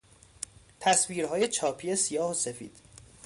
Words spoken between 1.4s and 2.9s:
چاپی سیاه و سفید